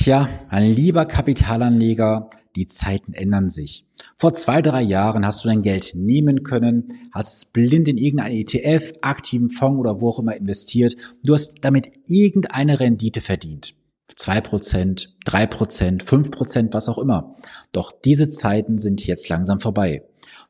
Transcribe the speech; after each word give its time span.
Tja, 0.00 0.28
mein 0.48 0.70
lieber 0.70 1.06
Kapitalanleger, 1.06 2.30
die 2.54 2.68
Zeiten 2.68 3.14
ändern 3.14 3.50
sich. 3.50 3.84
Vor 4.16 4.32
zwei, 4.32 4.62
drei 4.62 4.80
Jahren 4.80 5.26
hast 5.26 5.42
du 5.42 5.48
dein 5.48 5.62
Geld 5.62 5.90
nehmen 5.96 6.44
können, 6.44 6.86
hast 7.12 7.36
es 7.38 7.44
blind 7.46 7.88
in 7.88 7.98
irgendeinen 7.98 8.36
ETF, 8.36 8.92
aktiven 9.02 9.50
Fonds 9.50 9.80
oder 9.80 10.00
wo 10.00 10.10
auch 10.10 10.20
immer 10.20 10.36
investiert. 10.36 10.94
Du 11.24 11.34
hast 11.34 11.56
damit 11.62 11.90
irgendeine 12.06 12.78
Rendite 12.78 13.20
verdient. 13.20 13.74
Zwei 14.14 14.40
Prozent, 14.40 15.16
drei 15.24 15.48
Prozent, 15.48 16.04
fünf 16.04 16.30
Prozent, 16.30 16.74
was 16.74 16.88
auch 16.88 16.98
immer. 16.98 17.34
Doch 17.72 17.90
diese 17.90 18.30
Zeiten 18.30 18.78
sind 18.78 19.04
jetzt 19.04 19.28
langsam 19.28 19.58
vorbei. 19.58 20.04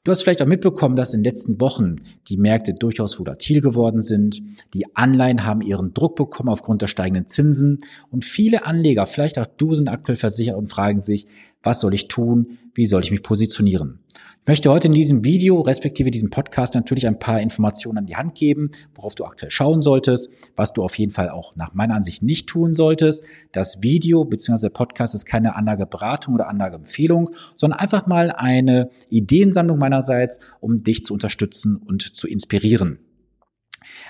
Du 0.09 0.13
hast 0.13 0.23
vielleicht 0.23 0.41
auch 0.41 0.47
mitbekommen, 0.47 0.97
dass 0.97 1.13
in 1.13 1.21
den 1.21 1.31
letzten 1.31 1.61
Wochen 1.61 1.97
die 2.29 2.39
Märkte 2.39 2.73
durchaus 2.73 3.19
volatil 3.19 3.61
geworden 3.61 4.01
sind. 4.01 4.41
Die 4.73 4.87
Anleihen 4.97 5.45
haben 5.45 5.61
ihren 5.61 5.93
Druck 5.93 6.17
bekommen 6.17 6.49
aufgrund 6.49 6.81
der 6.81 6.87
steigenden 6.87 7.29
Zinsen. 7.29 7.81
Und 8.11 8.25
viele 8.25 8.65
Anleger, 8.65 9.07
vielleicht 9.07 9.39
auch 9.39 9.45
du, 9.45 9.75
sind 9.75 9.89
aktuell 9.89 10.17
versichert 10.17 10.57
und 10.57 10.71
fragen 10.71 11.03
sich, 11.03 11.27
was 11.63 11.81
soll 11.81 11.95
ich 11.95 12.09
tun? 12.09 12.59
Wie 12.75 12.87
soll 12.87 13.03
ich 13.03 13.11
mich 13.11 13.23
positionieren? 13.23 14.01
Ich 14.43 14.47
möchte 14.49 14.71
heute 14.71 14.87
in 14.87 14.93
diesem 14.93 15.25
Video, 15.25 15.61
respektive 15.61 16.11
diesem 16.11 16.31
Podcast, 16.31 16.75
natürlich 16.75 17.07
ein 17.07 17.19
paar 17.19 17.41
Informationen 17.41 17.99
an 17.99 18.07
die 18.07 18.17
Hand 18.17 18.35
geben, 18.35 18.71
worauf 18.95 19.15
du 19.15 19.25
aktuell 19.25 19.51
schauen 19.51 19.83
solltest, 19.83 20.31
was 20.57 20.73
du 20.73 20.83
auf 20.83 20.97
jeden 20.97 21.13
Fall 21.13 21.29
auch 21.29 21.55
nach 21.57 21.75
meiner 21.75 21.95
Ansicht 21.95 22.23
nicht 22.23 22.47
tun 22.47 22.73
solltest. 22.73 23.25
Das 23.53 23.83
Video 23.83 24.25
bzw. 24.25 24.63
der 24.63 24.71
Podcast 24.71 25.15
ist 25.15 25.27
keine 25.27 25.55
Anlageberatung 25.57 26.35
oder 26.35 26.49
Anlageempfehlung, 26.49 27.31
sondern 27.57 27.81
einfach 27.81 28.07
mal 28.07 28.31
eine 28.31 28.91
Ideensammlung 29.11 29.79
meinerseits, 29.79 30.41
um 30.61 30.83
dich 30.83 31.05
zu 31.05 31.13
unterstützen 31.13 31.77
und 31.77 32.03
zu 32.03 32.27
inspirieren. 32.27 33.01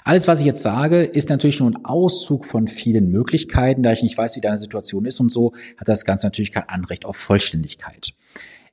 Alles, 0.04 0.26
was 0.28 0.40
ich 0.40 0.46
jetzt 0.46 0.62
sage, 0.62 1.02
ist 1.02 1.28
natürlich 1.28 1.60
nur 1.60 1.70
ein 1.70 1.84
Auszug 1.84 2.44
von 2.44 2.66
vielen 2.66 3.10
Möglichkeiten. 3.10 3.82
Da 3.82 3.92
ich 3.92 4.02
nicht 4.02 4.16
weiß, 4.16 4.36
wie 4.36 4.40
deine 4.40 4.56
Situation 4.56 5.04
ist 5.04 5.20
und 5.20 5.30
so, 5.30 5.52
hat 5.76 5.88
das 5.88 6.04
Ganze 6.04 6.26
natürlich 6.26 6.52
kein 6.52 6.68
Anrecht 6.68 7.04
auf 7.04 7.16
Vollständigkeit. 7.16 8.14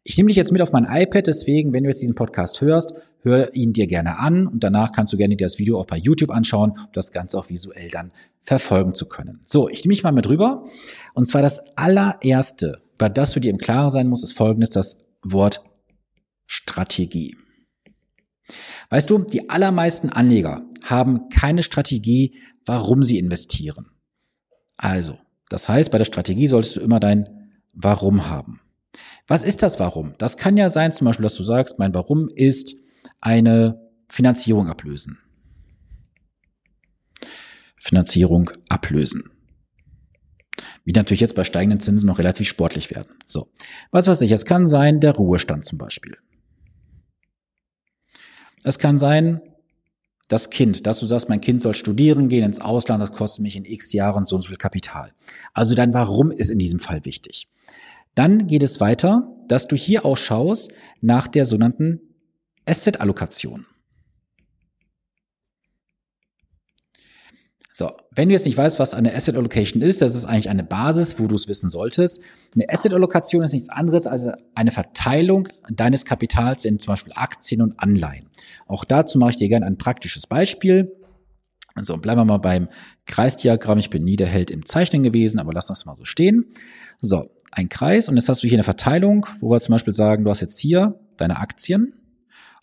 Ich 0.03 0.17
nehme 0.17 0.28
dich 0.28 0.38
jetzt 0.38 0.52
mit 0.52 0.61
auf 0.61 0.72
mein 0.72 0.86
iPad, 0.86 1.25
deswegen, 1.25 1.73
wenn 1.73 1.83
du 1.83 1.89
jetzt 1.89 2.02
diesen 2.02 2.14
Podcast 2.14 2.61
hörst, 2.61 2.94
hör 3.22 3.55
ihn 3.55 3.73
dir 3.73 3.88
gerne 3.88 4.20
an 4.20 4.45
und 4.45 4.64
danach 4.64 4.92
kannst 4.92 5.11
du 5.11 5.17
gerne 5.17 5.36
dir 5.36 5.45
das 5.45 5.58
Video 5.58 5.80
auch 5.80 5.88
bei 5.88 5.97
YouTube 5.97 6.30
anschauen, 6.30 6.72
um 6.72 6.92
das 6.94 7.11
Ganze 7.11 7.39
auch 7.39 7.50
visuell 7.50 7.89
dann 7.89 8.11
verfolgen 8.44 8.94
zu 8.94 9.08
können. 9.08 9.42
So, 9.48 9.67
ich 9.67 9.83
nehme 9.83 9.94
mich 9.94 10.03
mal 10.03 10.11
mit 10.11 10.30
rüber. 10.30 10.66
Und 11.16 11.27
zwar 11.27 11.42
das 11.42 11.59
allererste, 11.75 12.81
bei 13.00 13.09
das 13.09 13.31
du 13.31 13.39
dir 13.39 13.50
im 13.50 13.58
Klaren 13.58 13.89
sein 13.89 14.08
musst, 14.08 14.23
ist 14.23 14.33
folgendes, 14.33 14.70
das 14.70 15.08
Wort 15.23 15.64
Strategie. 16.45 17.36
Weißt 18.90 19.10
du, 19.10 19.20
die 19.20 19.50
allermeisten 19.50 20.10
Anleger 20.10 20.64
haben 20.84 21.30
keine 21.30 21.64
Strategie, 21.64 22.36
warum 22.66 23.04
sie 23.04 23.18
investieren. 23.18 23.88
Also, 24.78 25.18
das 25.50 25.70
heißt, 25.70 25.92
bei 25.92 25.98
der 25.98 26.06
Strategie 26.06 26.48
solltest 26.48 26.76
du 26.76 26.82
immer 26.82 27.00
dein 27.00 27.30
Warum 27.73 28.30
haben. 28.30 28.62
Was 29.28 29.44
ist 29.44 29.64
das 29.64 29.80
Warum? 29.80 30.14
Das 30.18 30.38
kann 30.38 30.58
ja 30.58 30.70
sein, 30.70 30.94
zum 30.94 31.06
Beispiel, 31.06 31.23
dass 31.23 31.36
du 31.36 31.44
sagst, 31.44 31.80
mein 31.80 31.94
Warum 31.94 32.30
ist 32.34 32.76
eine 33.20 33.82
Finanzierung 34.10 34.70
ablösen. 34.70 35.18
Finanzierung 37.76 38.50
ablösen. 38.70 39.32
Wie 40.84 40.92
natürlich 40.92 41.22
jetzt 41.22 41.36
bei 41.36 41.44
steigenden 41.44 41.80
Zinsen 41.80 42.08
noch 42.08 42.20
relativ 42.20 42.48
sportlich 42.48 42.92
werden. 42.92 43.14
So. 43.26 43.52
Was 43.92 44.08
weiß 44.08 44.22
ich, 44.22 44.32
es 44.32 44.46
kann 44.46 44.68
sein, 44.68 45.00
der 45.00 45.16
Ruhestand 45.16 45.66
zum 45.66 45.78
Beispiel. 45.78 46.18
Es 48.66 48.80
kann 48.80 48.97
sein, 48.97 49.41
das 50.27 50.49
Kind, 50.49 50.88
dass 50.88 50.99
du 50.99 51.05
sagst, 51.05 51.30
mein 51.30 51.39
Kind 51.39 51.61
soll 51.61 51.75
studieren 51.75 52.30
gehen 52.30 52.44
ins 52.44 52.59
Ausland, 52.59 52.99
das 52.99 53.11
kostet 53.11 53.44
mich 53.44 53.55
in 53.55 53.63
x 53.63 53.94
Jahren 53.94 54.25
so 54.25 54.38
und 54.38 54.41
so 54.41 54.47
viel 54.47 54.58
Kapital. 54.58 55.13
Also 55.53 55.75
dein 55.75 55.94
Warum 55.94 56.31
ist 56.31 56.49
in 56.49 56.58
diesem 56.58 56.80
Fall 56.80 57.05
wichtig. 57.05 57.47
Dann 58.16 58.47
geht 58.47 58.63
es 58.63 58.80
weiter, 58.80 59.31
dass 59.47 59.67
du 59.67 59.75
hier 59.75 60.03
auch 60.03 60.17
schaust 60.17 60.71
nach 60.99 61.27
der 61.27 61.45
sogenannten 61.45 62.02
Asset-Allokation. 62.66 63.67
So, 67.77 67.91
wenn 68.11 68.30
du 68.30 68.33
jetzt 68.33 68.45
nicht 68.45 68.58
weißt, 68.58 68.80
was 68.80 68.93
eine 68.93 69.13
Asset 69.13 69.36
Allocation 69.36 69.81
ist, 69.81 70.02
das 70.02 70.15
ist 70.15 70.23
eigentlich 70.23 70.47
eine 70.47 70.63
Basis, 70.63 71.19
wo 71.19 71.27
du 71.27 71.36
es 71.36 71.49
wissen 71.49 71.69
solltest. 71.69 72.21
Eine 72.55 72.69
Asset 72.69 72.93
Allokation 72.93 73.43
ist 73.43 73.52
nichts 73.52 73.67
anderes 73.67 74.08
als 74.08 74.30
eine 74.55 74.71
Verteilung 74.71 75.49
deines 75.69 76.05
Kapitals 76.05 76.63
in 76.63 76.80
zum 76.80 76.93
Beispiel 76.93 77.11
Aktien 77.17 77.61
und 77.61 77.77
Anleihen. 77.77 78.30
Auch 78.67 78.86
dazu 78.86 79.19
mache 79.19 79.31
ich 79.31 79.36
dir 79.36 79.49
gerne 79.49 79.65
ein 79.65 79.77
praktisches 79.77 80.25
Beispiel. 80.25 80.95
Also 81.73 81.97
bleiben 81.97 82.21
wir 82.21 82.23
mal 82.23 82.37
beim 82.37 82.69
Kreisdiagramm. 83.08 83.77
Ich 83.77 83.89
bin 83.89 84.05
nie 84.05 84.15
der 84.15 84.27
Held 84.27 84.52
im 84.52 84.65
Zeichnen 84.65 85.03
gewesen, 85.03 85.42
aber 85.42 85.52
lass 85.52 85.67
uns 85.67 85.86
mal 85.86 85.95
so 85.95 86.05
stehen. 86.05 86.45
So, 87.02 87.30
ein 87.52 87.67
Kreis 87.67 88.07
und 88.07 88.15
jetzt 88.15 88.30
hast 88.30 88.42
du 88.42 88.47
hier 88.47 88.55
eine 88.55 88.63
Verteilung, 88.63 89.27
wo 89.42 89.49
wir 89.52 89.59
zum 89.59 89.73
Beispiel 89.73 89.92
sagen, 89.92 90.23
du 90.23 90.30
hast 90.30 90.39
jetzt 90.39 90.61
hier 90.61 90.97
deine 91.17 91.39
Aktien 91.39 91.93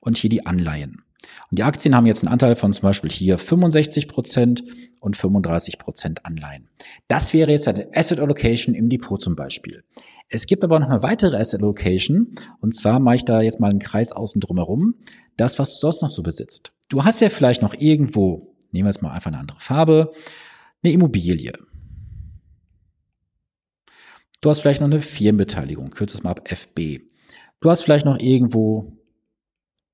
und 0.01 0.17
hier 0.17 0.31
die 0.31 0.47
Anleihen. 0.47 1.03
Und 1.51 1.59
die 1.59 1.63
Aktien 1.63 1.95
haben 1.95 2.07
jetzt 2.07 2.23
einen 2.25 2.33
Anteil 2.33 2.57
von 2.57 2.73
zum 2.73 2.83
Beispiel 2.83 3.11
hier 3.11 3.39
65 3.39 4.09
Prozent 4.09 4.65
und 5.01 5.17
35 5.17 5.79
Prozent 5.79 6.25
Anleihen. 6.25 6.69
Das 7.09 7.35
wäre 7.35 7.51
jetzt 7.51 7.69
eine 7.69 7.89
Asset 7.95 8.21
Allocation 8.21 8.75
im 8.75 8.89
Depot 8.89 9.21
zum 9.21 9.37
Beispiel. 9.37 9.85
Es 10.29 10.47
gibt 10.47 10.65
aber 10.65 10.81
noch 10.81 10.89
eine 10.89 11.03
weitere 11.03 11.37
Asset 11.37 11.61
Allocation 11.61 12.31
und 12.61 12.75
zwar 12.75 13.01
mache 13.01 13.17
ich 13.17 13.25
da 13.25 13.41
jetzt 13.41 13.61
mal 13.61 13.71
einen 13.71 13.79
Kreis 13.79 14.13
außen 14.13 14.41
drumherum. 14.41 14.95
Das, 15.37 15.59
was 15.59 15.75
du 15.75 15.79
sonst 15.79 16.03
noch 16.03 16.11
so 16.11 16.23
besitzt. 16.23 16.73
Du 16.89 17.05
hast 17.05 17.21
ja 17.21 17.29
vielleicht 17.29 17.63
noch 17.63 17.75
irgendwo, 17.75 18.55
nehmen 18.73 18.87
wir 18.87 18.91
jetzt 18.91 19.03
mal 19.03 19.13
einfach 19.13 19.31
eine 19.31 19.41
andere 19.41 19.61
Farbe, 19.61 20.11
eine 20.83 20.93
Immobilie. 20.93 21.53
Du 24.41 24.51
hast 24.51 24.61
vielleicht 24.61 24.81
noch 24.81 24.89
eine 24.89 25.01
Firmenbeteiligung, 25.01 25.91
kürze 25.91 26.17
es 26.17 26.23
mal 26.23 26.31
ab 26.31 26.51
FB. 26.51 27.01
Du 27.61 27.71
hast 27.71 27.83
vielleicht 27.83 28.05
noch 28.05 28.19
irgendwo 28.19 28.97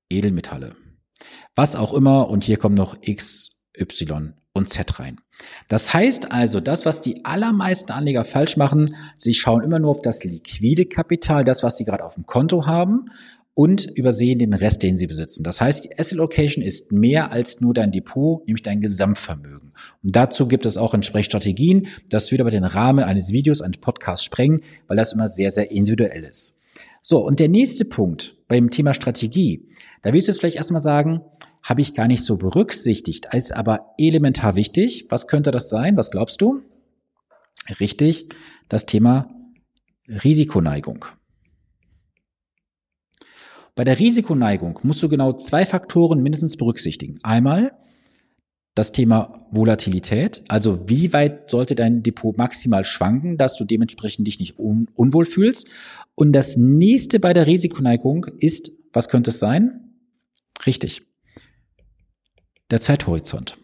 Edelmetalle 0.09 0.75
was 1.55 1.75
auch 1.75 1.93
immer 1.93 2.29
und 2.29 2.43
hier 2.43 2.57
kommen 2.57 2.75
noch 2.75 2.97
X, 3.01 3.61
Y 3.77 4.33
und 4.53 4.69
Z 4.69 4.99
rein. 4.99 5.19
Das 5.67 5.93
heißt 5.93 6.31
also, 6.31 6.59
das, 6.59 6.85
was 6.85 7.01
die 7.01 7.23
allermeisten 7.23 7.91
Anleger 7.91 8.25
falsch 8.25 8.57
machen, 8.57 8.95
sie 9.15 9.33
schauen 9.33 9.63
immer 9.63 9.79
nur 9.79 9.91
auf 9.91 10.01
das 10.01 10.23
liquide 10.23 10.85
Kapital, 10.85 11.43
das, 11.43 11.63
was 11.63 11.77
sie 11.77 11.85
gerade 11.85 12.03
auf 12.03 12.15
dem 12.15 12.25
Konto 12.25 12.65
haben 12.65 13.09
und 13.53 13.85
übersehen 13.97 14.39
den 14.39 14.53
Rest, 14.53 14.83
den 14.83 14.95
sie 14.95 15.07
besitzen. 15.07 15.43
Das 15.43 15.59
heißt, 15.59 15.85
die 15.85 15.99
Asset 15.99 16.17
Location 16.17 16.63
ist 16.63 16.91
mehr 16.91 17.31
als 17.31 17.61
nur 17.61 17.73
dein 17.73 17.91
Depot, 17.91 18.45
nämlich 18.47 18.63
dein 18.63 18.81
Gesamtvermögen. 18.81 19.73
Und 20.03 20.15
dazu 20.15 20.47
gibt 20.47 20.65
es 20.65 20.77
auch 20.77 20.93
entsprechend 20.93 21.31
Strategien. 21.31 21.87
Das 22.09 22.31
würde 22.31 22.43
aber 22.43 22.51
den 22.51 22.63
Rahmen 22.63 23.03
eines 23.03 23.31
Videos, 23.33 23.61
eines 23.61 23.79
Podcasts 23.79 24.25
sprengen, 24.25 24.61
weil 24.87 24.97
das 24.97 25.13
immer 25.13 25.27
sehr, 25.27 25.51
sehr 25.51 25.71
individuell 25.71 26.23
ist. 26.23 26.58
So, 27.01 27.25
und 27.25 27.39
der 27.39 27.49
nächste 27.49 27.85
Punkt 27.85 28.37
beim 28.47 28.69
Thema 28.69 28.93
Strategie, 28.93 29.67
da 30.01 30.13
willst 30.13 30.27
du 30.27 30.31
jetzt 30.31 30.39
vielleicht 30.39 30.57
erstmal 30.57 30.81
sagen, 30.81 31.21
habe 31.63 31.81
ich 31.81 31.93
gar 31.93 32.07
nicht 32.07 32.23
so 32.23 32.37
berücksichtigt, 32.37 33.33
ist 33.33 33.55
aber 33.55 33.93
elementar 33.97 34.55
wichtig. 34.55 35.05
Was 35.09 35.27
könnte 35.27 35.51
das 35.51 35.69
sein? 35.69 35.97
Was 35.97 36.11
glaubst 36.11 36.41
du? 36.41 36.61
Richtig, 37.79 38.29
das 38.69 38.85
Thema 38.85 39.29
Risikoneigung. 40.07 41.05
Bei 43.75 43.83
der 43.83 43.99
Risikoneigung 43.99 44.79
musst 44.83 45.01
du 45.03 45.09
genau 45.09 45.33
zwei 45.33 45.65
Faktoren 45.65 46.21
mindestens 46.21 46.57
berücksichtigen. 46.57 47.19
Einmal 47.23 47.71
das 48.79 48.93
Thema 48.93 49.45
Volatilität, 49.51 50.41
also 50.47 50.87
wie 50.87 51.11
weit 51.11 51.51
sollte 51.51 51.75
dein 51.75 52.01
Depot 52.01 52.37
maximal 52.37 52.85
schwanken, 52.85 53.37
dass 53.37 53.57
du 53.57 53.65
dementsprechend 53.65 54.25
dich 54.25 54.39
nicht 54.39 54.57
un 54.57 54.87
unwohl 54.95 55.25
fühlst. 55.25 55.67
Und 56.15 56.31
das 56.31 56.55
nächste 56.55 57.19
bei 57.19 57.33
der 57.33 57.45
Risikoneigung 57.45 58.25
ist, 58.39 58.71
was 58.93 59.09
könnte 59.09 59.31
es 59.31 59.39
sein? 59.39 59.95
Richtig, 60.65 61.01
der 62.71 62.79
Zeithorizont. 62.79 63.57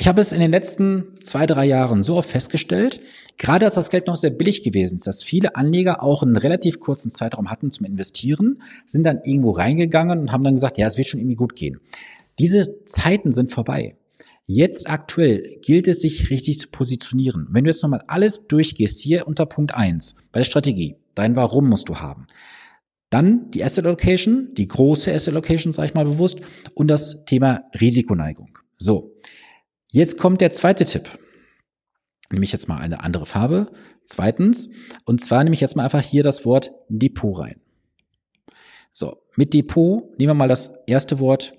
Ich 0.00 0.06
habe 0.06 0.20
es 0.20 0.32
in 0.32 0.38
den 0.38 0.52
letzten 0.52 1.16
zwei, 1.24 1.44
drei 1.44 1.66
Jahren 1.66 2.04
so 2.04 2.16
oft 2.16 2.30
festgestellt, 2.30 3.00
gerade 3.36 3.64
als 3.64 3.74
das 3.74 3.90
Geld 3.90 4.06
noch 4.06 4.14
sehr 4.14 4.30
billig 4.30 4.62
gewesen 4.62 4.98
ist, 4.98 5.08
dass 5.08 5.24
viele 5.24 5.56
Anleger 5.56 6.04
auch 6.04 6.22
einen 6.22 6.36
relativ 6.36 6.78
kurzen 6.78 7.10
Zeitraum 7.10 7.50
hatten 7.50 7.72
zum 7.72 7.84
Investieren, 7.84 8.62
sind 8.86 9.04
dann 9.04 9.22
irgendwo 9.24 9.50
reingegangen 9.50 10.20
und 10.20 10.30
haben 10.30 10.44
dann 10.44 10.54
gesagt, 10.54 10.78
ja, 10.78 10.86
es 10.86 10.98
wird 10.98 11.08
schon 11.08 11.18
irgendwie 11.18 11.34
gut 11.34 11.56
gehen. 11.56 11.80
Diese 12.38 12.84
Zeiten 12.84 13.32
sind 13.32 13.50
vorbei. 13.50 13.96
Jetzt 14.46 14.88
aktuell 14.88 15.58
gilt 15.62 15.88
es, 15.88 16.00
sich 16.00 16.30
richtig 16.30 16.60
zu 16.60 16.68
positionieren. 16.68 17.48
Wenn 17.50 17.64
du 17.64 17.70
jetzt 17.70 17.82
nochmal 17.82 18.04
alles 18.06 18.46
durchgehst, 18.46 19.00
hier 19.00 19.26
unter 19.26 19.46
Punkt 19.46 19.74
eins 19.74 20.14
bei 20.30 20.40
der 20.40 20.44
Strategie, 20.44 20.94
dein 21.16 21.34
Warum 21.34 21.68
musst 21.68 21.88
du 21.88 21.96
haben. 21.96 22.28
Dann 23.10 23.50
die 23.50 23.64
Asset 23.64 23.84
Allocation, 23.84 24.50
die 24.54 24.68
große 24.68 25.12
Asset 25.12 25.34
Allocation, 25.34 25.72
sage 25.72 25.88
ich 25.88 25.94
mal 25.94 26.04
bewusst, 26.04 26.40
und 26.74 26.86
das 26.86 27.24
Thema 27.24 27.64
Risikoneigung. 27.80 28.58
So, 28.78 29.16
jetzt 29.90 30.18
kommt 30.18 30.40
der 30.40 30.50
zweite 30.50 30.84
Tipp. 30.84 31.08
Nehme 32.30 32.44
ich 32.44 32.52
jetzt 32.52 32.68
mal 32.68 32.78
eine 32.78 33.02
andere 33.02 33.26
Farbe. 33.26 33.72
Zweitens, 34.04 34.70
und 35.04 35.22
zwar 35.22 35.44
nehme 35.44 35.54
ich 35.54 35.60
jetzt 35.60 35.76
mal 35.76 35.84
einfach 35.84 36.02
hier 36.02 36.22
das 36.22 36.44
Wort 36.44 36.72
Depot 36.88 37.38
rein. 37.38 37.60
So, 38.92 39.16
mit 39.36 39.54
Depot 39.54 40.18
nehmen 40.18 40.30
wir 40.30 40.34
mal 40.34 40.48
das 40.48 40.74
erste 40.86 41.20
Wort. 41.20 41.54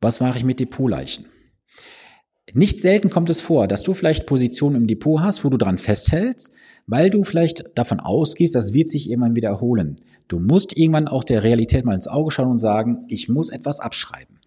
Was 0.00 0.20
mache 0.20 0.38
ich 0.38 0.44
mit 0.44 0.60
Depotleichen? 0.60 1.26
Nicht 2.52 2.80
selten 2.80 3.10
kommt 3.10 3.28
es 3.28 3.40
vor, 3.40 3.66
dass 3.66 3.82
du 3.82 3.92
vielleicht 3.92 4.26
Positionen 4.26 4.76
im 4.76 4.86
Depot 4.86 5.20
hast, 5.20 5.44
wo 5.44 5.48
du 5.48 5.56
dran 5.56 5.78
festhältst, 5.78 6.52
weil 6.86 7.10
du 7.10 7.24
vielleicht 7.24 7.64
davon 7.74 7.98
ausgehst, 7.98 8.54
das 8.54 8.72
wird 8.72 8.88
sich 8.88 9.10
irgendwann 9.10 9.34
wiederholen. 9.34 9.96
Du 10.28 10.38
musst 10.38 10.76
irgendwann 10.76 11.08
auch 11.08 11.24
der 11.24 11.42
Realität 11.42 11.84
mal 11.84 11.94
ins 11.94 12.08
Auge 12.08 12.30
schauen 12.30 12.50
und 12.50 12.58
sagen, 12.58 13.04
ich 13.08 13.28
muss 13.28 13.50
etwas 13.50 13.80
abschreiben. 13.80 14.38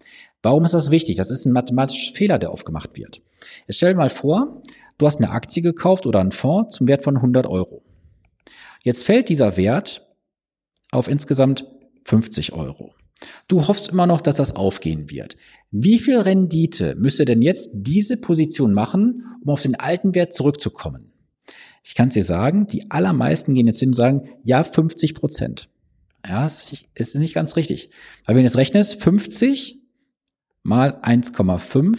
Warum 0.42 0.64
ist 0.64 0.74
das 0.74 0.90
wichtig? 0.90 1.16
Das 1.16 1.30
ist 1.30 1.44
ein 1.44 1.52
mathematischer 1.52 2.14
Fehler, 2.14 2.38
der 2.38 2.52
oft 2.52 2.64
gemacht 2.64 2.90
wird. 2.94 3.22
Jetzt 3.66 3.76
stell 3.76 3.92
dir 3.92 3.98
mal 3.98 4.10
vor, 4.10 4.62
du 4.98 5.06
hast 5.06 5.18
eine 5.18 5.30
Aktie 5.30 5.62
gekauft 5.62 6.06
oder 6.06 6.20
einen 6.20 6.32
Fonds 6.32 6.76
zum 6.76 6.88
Wert 6.88 7.04
von 7.04 7.16
100 7.16 7.46
Euro. 7.46 7.82
Jetzt 8.82 9.04
fällt 9.04 9.28
dieser 9.28 9.56
Wert 9.56 10.06
auf 10.90 11.08
insgesamt 11.08 11.66
50 12.04 12.52
Euro. 12.52 12.94
Du 13.48 13.68
hoffst 13.68 13.88
immer 13.88 14.06
noch, 14.06 14.22
dass 14.22 14.36
das 14.36 14.56
aufgehen 14.56 15.10
wird. 15.10 15.36
Wie 15.70 15.98
viel 15.98 16.18
Rendite 16.18 16.94
müsste 16.96 17.26
denn 17.26 17.42
jetzt 17.42 17.70
diese 17.74 18.16
Position 18.16 18.72
machen, 18.72 19.24
um 19.42 19.50
auf 19.50 19.62
den 19.62 19.78
alten 19.78 20.14
Wert 20.14 20.32
zurückzukommen? 20.32 21.12
Ich 21.82 21.94
kann 21.94 22.08
es 22.08 22.14
dir 22.14 22.24
sagen, 22.24 22.66
die 22.66 22.90
allermeisten 22.90 23.54
gehen 23.54 23.66
jetzt 23.66 23.80
hin 23.80 23.90
und 23.90 23.94
sagen, 23.94 24.28
ja, 24.42 24.64
50 24.64 25.14
Prozent. 25.14 25.68
Ja, 26.26 26.42
das 26.44 26.72
ist 26.94 27.16
nicht 27.16 27.34
ganz 27.34 27.56
richtig. 27.56 27.90
Weil 28.24 28.36
wenn 28.36 28.42
du 28.42 28.46
jetzt 28.46 28.56
rechnest, 28.56 29.02
50 29.02 29.79
mal 30.62 31.00
1,5 31.02 31.98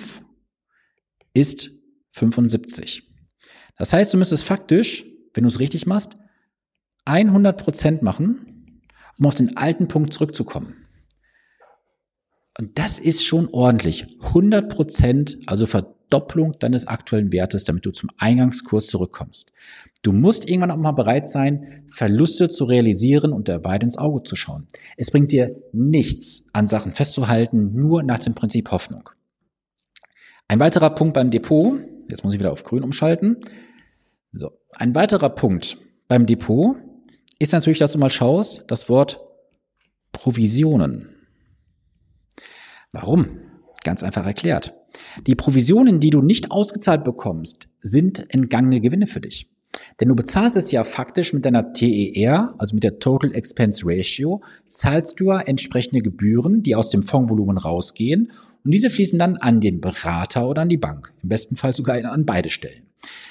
ist 1.34 1.72
75. 2.12 3.10
Das 3.78 3.94
heißt, 3.94 4.14
du 4.14 4.18
müsstest 4.18 4.44
faktisch, 4.44 5.06
wenn 5.34 5.44
du 5.44 5.48
es 5.48 5.60
richtig 5.60 5.86
machst, 5.86 6.18
100 7.06 7.58
Prozent 7.58 8.02
machen, 8.02 8.82
um 9.18 9.26
auf 9.26 9.36
den 9.36 9.58
alten 9.58 9.88
Punkt 9.88 10.14
zurückzukommen. 10.14 10.76
Und 12.60 12.78
das 12.78 13.00
ist 13.00 13.26
schon 13.26 13.48
ordentlich. 13.52 14.20
100 14.22 14.70
Prozent, 14.70 15.40
also 15.48 15.66
Verdopplung 16.12 16.60
deines 16.60 16.88
aktuellen 16.88 17.32
Wertes, 17.32 17.64
damit 17.64 17.86
du 17.86 17.92
zum 17.92 18.10
Eingangskurs 18.18 18.88
zurückkommst. 18.88 19.54
Du 20.02 20.12
musst 20.12 20.48
irgendwann 20.48 20.72
auch 20.72 20.78
mal 20.78 20.92
bereit 20.92 21.30
sein, 21.30 21.86
Verluste 21.90 22.50
zu 22.50 22.66
realisieren 22.66 23.32
und 23.32 23.48
der 23.48 23.64
Weide 23.64 23.86
ins 23.86 23.98
Auge 23.98 24.24
zu 24.24 24.36
schauen. 24.36 24.68
Es 24.98 25.10
bringt 25.10 25.32
dir 25.32 25.56
nichts, 25.72 26.46
an 26.52 26.68
Sachen 26.68 26.92
festzuhalten, 26.92 27.74
nur 27.74 28.04
nach 28.04 28.20
dem 28.20 28.36
Prinzip 28.36 28.72
Hoffnung. 28.72 29.10
Ein 30.50 30.60
weiterer 30.60 30.90
Punkt 30.90 31.14
beim 31.14 31.32
Depot, 31.32 31.80
jetzt 32.10 32.26
muss 32.26 32.34
ich 32.34 32.40
wieder 32.40 32.52
auf 32.52 32.64
grün 32.64 32.84
umschalten. 32.84 33.38
So, 34.34 34.52
ein 34.76 34.94
weiterer 34.94 35.30
Punkt 35.30 35.78
beim 36.10 36.26
Depot 36.26 36.76
ist 37.40 37.54
natürlich, 37.54 37.80
dass 37.80 37.94
du 37.94 38.00
mal 38.00 38.10
schaust, 38.10 38.66
das 38.68 38.90
Wort 38.90 39.22
Provisionen. 40.12 41.08
Warum? 42.92 43.40
Ganz 43.84 44.04
einfach 44.04 44.26
erklärt. 44.26 44.74
Die 45.28 45.36
Provisionen, 45.36 46.00
die 46.00 46.10
du 46.10 46.22
nicht 46.22 46.52
ausgezahlt 46.52 47.04
bekommst, 47.04 47.68
sind 47.80 48.26
entgangene 48.30 48.82
Gewinne 48.82 49.08
für 49.08 49.22
dich. 49.22 49.48
Denn 50.00 50.10
du 50.10 50.16
bezahlst 50.16 50.58
es 50.58 50.72
ja 50.72 50.84
faktisch 50.84 51.34
mit 51.34 51.46
deiner 51.46 51.74
TER, 51.74 52.56
also 52.58 52.76
mit 52.76 52.84
der 52.84 53.00
Total 53.00 53.34
Expense 53.34 53.84
Ratio, 53.86 54.42
zahlst 54.68 55.20
du 55.20 55.28
ja 55.28 55.40
entsprechende 55.40 56.02
Gebühren, 56.02 56.62
die 56.64 56.76
aus 56.76 56.90
dem 56.90 57.04
Fondsvolumen 57.04 57.58
rausgehen 57.58 58.32
und 58.64 58.74
diese 58.74 58.90
fließen 58.90 59.18
dann 59.18 59.38
an 59.38 59.60
den 59.60 59.82
Berater 59.82 60.48
oder 60.48 60.64
an 60.64 60.70
die 60.70 60.78
Bank. 60.78 61.14
Im 61.24 61.30
besten 61.30 61.56
Fall 61.56 61.74
sogar 61.74 62.04
an 62.04 62.26
beide 62.26 62.50
Stellen. 62.50 62.84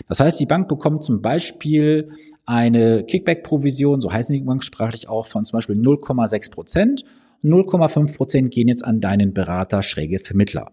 Das 0.09 0.19
heißt, 0.19 0.41
die 0.41 0.47
Bank 0.47 0.67
bekommt 0.69 1.05
zum 1.05 1.23
Beispiel 1.23 2.11
eine 2.47 3.05
Kickback-Provision, 3.05 4.01
so 4.01 4.12
heißen 4.12 4.35
die 4.35 4.41
umgangssprachlich 4.41 5.09
auch, 5.09 5.27
von 5.27 5.45
zum 5.45 5.59
Beispiel 5.59 5.77
0,6 5.77 6.51
Prozent 6.51 7.05
0,5 7.43 8.17
Prozent 8.17 8.51
gehen 8.53 8.69
jetzt 8.69 8.85
an 8.85 9.01
deinen 9.01 9.33
Berater, 9.33 9.83
schräge 9.83 10.19
Vermittler. 10.19 10.73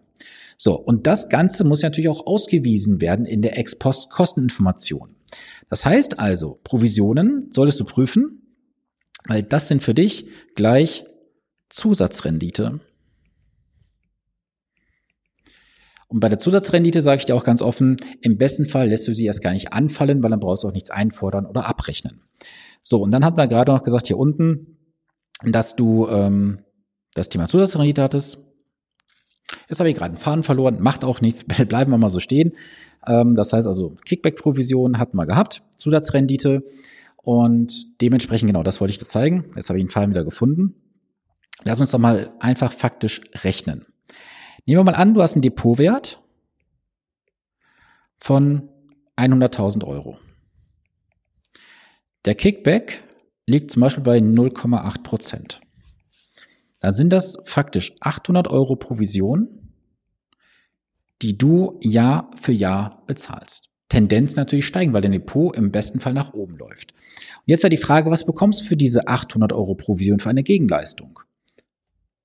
So, 0.57 0.75
und 0.75 1.05
das 1.05 1.29
Ganze 1.29 1.63
muss 1.63 1.83
natürlich 1.83 2.09
auch 2.09 2.25
ausgewiesen 2.25 2.99
werden 2.99 3.25
in 3.25 3.43
der 3.43 3.57
Ex-Post-Kosteninformation. 3.57 5.15
Das 5.69 5.85
heißt 5.85 6.19
also, 6.19 6.59
Provisionen 6.63 7.49
solltest 7.51 7.79
du 7.79 7.85
prüfen, 7.85 8.41
weil 9.27 9.43
das 9.43 9.67
sind 9.67 9.83
für 9.83 9.93
dich 9.93 10.27
gleich 10.55 11.05
Zusatzrendite. 11.69 12.79
Und 16.07 16.21
bei 16.21 16.29
der 16.29 16.39
Zusatzrendite 16.39 17.01
sage 17.01 17.19
ich 17.19 17.25
dir 17.25 17.35
auch 17.35 17.43
ganz 17.43 17.61
offen, 17.61 17.97
im 18.21 18.37
besten 18.37 18.65
Fall 18.65 18.87
lässt 18.87 19.07
du 19.07 19.13
sie 19.13 19.25
erst 19.25 19.43
gar 19.43 19.51
nicht 19.51 19.73
anfallen, 19.73 20.23
weil 20.23 20.31
dann 20.31 20.39
brauchst 20.39 20.63
du 20.63 20.69
auch 20.69 20.73
nichts 20.73 20.89
einfordern 20.89 21.45
oder 21.45 21.67
abrechnen. 21.67 22.21
So, 22.81 23.01
und 23.01 23.11
dann 23.11 23.25
hat 23.25 23.35
man 23.35 23.49
gerade 23.49 23.73
noch 23.73 23.83
gesagt, 23.83 24.07
hier 24.07 24.17
unten, 24.17 24.77
dass 25.43 25.75
du 25.75 26.07
ähm, 26.07 26.63
das 27.13 27.27
Thema 27.27 27.47
Zusatzrendite 27.47 28.01
hattest. 28.01 28.46
Jetzt 29.69 29.79
habe 29.79 29.89
ich 29.89 29.95
gerade 29.95 30.11
einen 30.11 30.17
Faden 30.17 30.43
verloren, 30.43 30.77
macht 30.81 31.03
auch 31.03 31.21
nichts, 31.21 31.43
bleiben 31.67 31.91
wir 31.91 31.97
mal 31.97 32.09
so 32.09 32.19
stehen. 32.19 32.53
Ähm, 33.05 33.35
das 33.35 33.53
heißt 33.53 33.67
also, 33.67 33.95
Kickback-Provision 34.05 34.97
hatten 34.97 35.17
wir 35.17 35.25
gehabt, 35.25 35.63
Zusatzrendite 35.77 36.63
und 37.17 38.01
dementsprechend, 38.01 38.47
genau, 38.47 38.63
das 38.63 38.79
wollte 38.79 38.91
ich 38.91 38.99
dir 38.99 39.05
zeigen. 39.05 39.45
Jetzt 39.55 39.69
habe 39.69 39.79
ich 39.79 39.85
den 39.85 39.91
Fall 39.91 40.09
wieder 40.09 40.23
gefunden. 40.23 40.75
Lass 41.63 41.81
uns 41.81 41.91
doch 41.91 41.99
mal 41.99 42.31
einfach 42.39 42.71
faktisch 42.71 43.21
rechnen. 43.43 43.85
Nehmen 44.65 44.79
wir 44.79 44.91
mal 44.91 44.95
an, 44.95 45.13
du 45.13 45.21
hast 45.21 45.33
einen 45.33 45.41
Depotwert 45.41 46.21
von 48.17 48.69
100.000 49.17 49.83
Euro. 49.85 50.17
Der 52.25 52.35
Kickback 52.35 53.03
liegt 53.45 53.71
zum 53.71 53.81
Beispiel 53.81 54.03
bei 54.03 54.17
0,8 54.17 55.03
Prozent. 55.03 55.61
Dann 56.79 56.93
sind 56.93 57.11
das 57.11 57.37
faktisch 57.45 57.95
800 58.01 58.47
Euro 58.47 58.75
Provision, 58.75 59.73
die 61.21 61.37
du 61.37 61.79
Jahr 61.81 62.31
für 62.39 62.51
Jahr 62.51 63.03
bezahlst. 63.07 63.69
Tendenz 63.89 64.35
natürlich 64.35 64.67
steigen, 64.67 64.93
weil 64.93 65.01
dein 65.01 65.13
Depot 65.13 65.55
im 65.55 65.71
besten 65.71 65.99
Fall 65.99 66.13
nach 66.13 66.33
oben 66.33 66.57
läuft. 66.57 66.91
Und 66.91 67.43
jetzt 67.45 67.63
ja 67.63 67.69
die 67.69 67.77
Frage, 67.77 68.11
was 68.11 68.25
bekommst 68.25 68.61
du 68.61 68.65
für 68.65 68.77
diese 68.77 69.07
800 69.07 69.53
Euro 69.53 69.75
Provision 69.75 70.19
für 70.19 70.29
eine 70.29 70.43
Gegenleistung? 70.43 71.19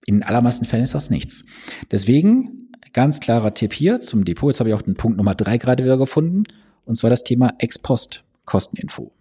In 0.05 0.17
den 0.17 0.23
allermeisten 0.25 0.65
Fällen 0.65 0.83
ist 0.83 0.95
das 0.95 1.11
nichts. 1.11 1.45
Deswegen 1.91 2.71
ganz 2.93 3.21
klarer 3.21 3.55
Tipp 3.55 3.73
hier 3.73 4.01
zum 4.01 4.25
Depot. 4.25 4.51
Jetzt 4.51 4.61
habe 4.61 4.71
ich 4.71 4.75
auch 4.75 4.83
den 4.83 4.95
Punkt 4.95 5.17
Nummer 5.17 5.35
drei 5.35 5.57
gerade 5.59 5.85
wieder 5.85 5.97
gefunden. 5.97 6.43
Und 6.85 6.97
zwar 6.97 7.11
das 7.11 7.23
Thema 7.23 7.55
Ex-Post-Kosteninfo. 7.59 9.13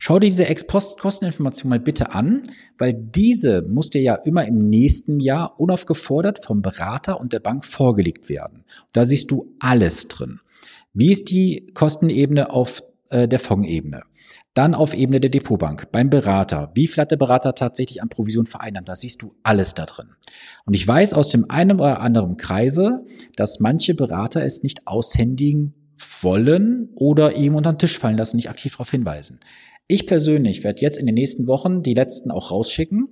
Schau 0.00 0.20
dir 0.20 0.28
diese 0.28 0.46
Ex-Post-Kosteninformation 0.46 1.68
mal 1.68 1.80
bitte 1.80 2.12
an, 2.14 2.44
weil 2.78 2.94
diese 2.94 3.62
muss 3.62 3.90
dir 3.90 4.00
ja 4.00 4.14
immer 4.14 4.46
im 4.46 4.68
nächsten 4.68 5.18
Jahr 5.18 5.58
unaufgefordert 5.58 6.44
vom 6.44 6.62
Berater 6.62 7.20
und 7.20 7.32
der 7.32 7.40
Bank 7.40 7.64
vorgelegt 7.64 8.28
werden. 8.28 8.64
Da 8.92 9.04
siehst 9.04 9.30
du 9.32 9.54
alles 9.58 10.06
drin. 10.06 10.40
Wie 10.92 11.10
ist 11.10 11.30
die 11.30 11.70
Kostenebene 11.74 12.50
auf 12.50 12.82
äh, 13.10 13.26
der 13.26 13.40
Fondsebene? 13.40 14.02
Dann 14.54 14.74
auf 14.74 14.94
Ebene 14.94 15.20
der 15.20 15.30
Depotbank, 15.30 15.90
beim 15.90 16.10
Berater. 16.10 16.70
Wie 16.74 16.86
viel 16.86 17.00
hat 17.00 17.10
der 17.10 17.16
Berater 17.16 17.54
tatsächlich 17.54 18.02
an 18.02 18.08
Provision 18.08 18.46
vereinnahmt? 18.46 18.88
Da 18.88 18.94
siehst 18.94 19.22
du 19.22 19.34
alles 19.42 19.74
da 19.74 19.86
drin. 19.86 20.10
Und 20.64 20.74
ich 20.74 20.86
weiß 20.86 21.14
aus 21.14 21.30
dem 21.30 21.50
einen 21.50 21.78
oder 21.78 22.00
anderen 22.00 22.36
Kreise, 22.36 23.04
dass 23.36 23.60
manche 23.60 23.94
Berater 23.94 24.44
es 24.44 24.62
nicht 24.62 24.86
aushändigen 24.86 25.74
wollen 26.20 26.90
oder 26.94 27.36
ihm 27.36 27.54
unter 27.54 27.72
den 27.72 27.78
Tisch 27.78 27.98
fallen 27.98 28.18
lassen, 28.18 28.36
nicht 28.36 28.50
aktiv 28.50 28.72
darauf 28.72 28.90
hinweisen. 28.90 29.40
Ich 29.90 30.06
persönlich 30.06 30.64
werde 30.64 30.82
jetzt 30.82 30.98
in 30.98 31.06
den 31.06 31.14
nächsten 31.14 31.46
Wochen 31.46 31.82
die 31.82 31.94
letzten 31.94 32.30
auch 32.30 32.50
rausschicken, 32.50 33.08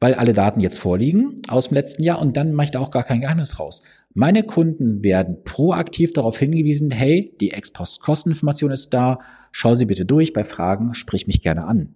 weil 0.00 0.14
alle 0.14 0.32
Daten 0.32 0.58
jetzt 0.58 0.78
vorliegen 0.78 1.36
aus 1.46 1.68
dem 1.68 1.74
letzten 1.74 2.02
Jahr 2.02 2.20
und 2.20 2.36
dann 2.36 2.52
mache 2.52 2.64
ich 2.64 2.70
da 2.72 2.80
auch 2.80 2.90
gar 2.90 3.04
kein 3.04 3.20
Geheimnis 3.20 3.60
raus. 3.60 3.82
Meine 4.12 4.42
Kunden 4.42 5.04
werden 5.04 5.44
proaktiv 5.44 6.12
darauf 6.12 6.36
hingewiesen, 6.36 6.90
hey, 6.90 7.36
die 7.40 7.52
Ex-Post-Kosteninformation 7.52 8.72
ist 8.72 8.90
da, 8.90 9.20
schau 9.52 9.76
sie 9.76 9.86
bitte 9.86 10.04
durch, 10.04 10.32
bei 10.32 10.42
Fragen 10.42 10.94
sprich 10.94 11.28
mich 11.28 11.42
gerne 11.42 11.64
an. 11.64 11.92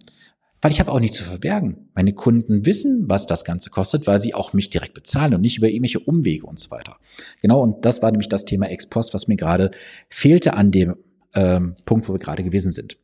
Weil 0.61 0.71
ich 0.71 0.79
habe 0.79 0.93
auch 0.93 1.01
nichts 1.01 1.17
zu 1.17 1.25
verbergen. 1.25 1.89
Meine 1.93 2.13
Kunden 2.13 2.65
wissen, 2.65 3.03
was 3.09 3.27
das 3.27 3.43
Ganze 3.43 3.69
kostet, 3.69 4.07
weil 4.07 4.21
sie 4.21 4.33
auch 4.33 4.53
mich 4.53 4.69
direkt 4.69 4.93
bezahlen 4.93 5.33
und 5.33 5.41
nicht 5.41 5.57
über 5.57 5.67
irgendwelche 5.67 5.99
Umwege 5.99 6.45
und 6.45 6.57
so 6.57 6.71
weiter. 6.71 6.95
Genau, 7.41 7.61
und 7.61 7.83
das 7.83 8.01
war 8.01 8.11
nämlich 8.11 8.29
das 8.29 8.45
Thema 8.45 8.67
Ex-Post, 8.67 9.13
was 9.13 9.27
mir 9.27 9.35
gerade 9.35 9.71
fehlte 10.09 10.53
an 10.53 10.71
dem 10.71 10.95
ähm, 11.33 11.75
Punkt, 11.83 12.07
wo 12.07 12.13
wir 12.13 12.19
gerade 12.19 12.43
gewesen 12.45 12.71
sind. 12.71 12.97